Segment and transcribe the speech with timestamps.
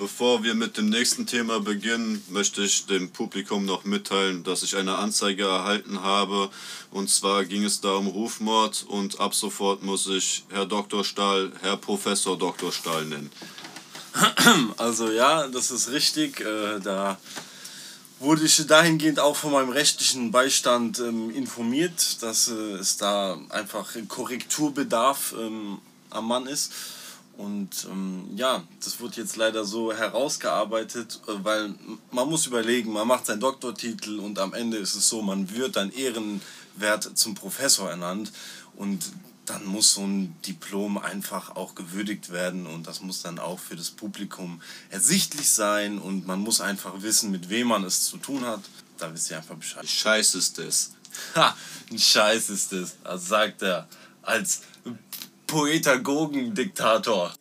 [0.00, 4.74] Bevor wir mit dem nächsten Thema beginnen, möchte ich dem Publikum noch mitteilen, dass ich
[4.78, 6.48] eine Anzeige erhalten habe.
[6.90, 11.04] Und zwar ging es da um Rufmord und ab sofort muss ich Herr Dr.
[11.04, 12.72] Stahl, Herr Professor Dr.
[12.72, 13.30] Stahl nennen.
[14.78, 16.40] Also ja, das ist richtig.
[16.40, 17.18] Äh, da
[18.20, 23.94] wurde ich dahingehend auch von meinem rechtlichen Beistand ähm, informiert, dass äh, es da einfach
[24.08, 25.76] Korrekturbedarf ähm,
[26.08, 26.72] am Mann ist.
[27.36, 31.74] Und ähm, ja, das wird jetzt leider so herausgearbeitet, äh, weil
[32.10, 35.76] man muss überlegen, man macht seinen Doktortitel und am Ende ist es so, man wird
[35.76, 38.32] dann ehrenwert zum Professor ernannt
[38.76, 39.10] und
[39.46, 43.74] dann muss so ein Diplom einfach auch gewürdigt werden und das muss dann auch für
[43.74, 44.60] das Publikum
[44.90, 48.60] ersichtlich sein und man muss einfach wissen, mit wem man es zu tun hat.
[48.98, 49.88] Da wisst ihr einfach Bescheid.
[49.88, 50.92] Scheiß ist es.
[51.34, 51.56] Ha,
[51.90, 53.88] ein Scheiß ist es, das sagt er
[54.22, 54.62] als
[55.50, 57.32] Poetagogen-Diktator.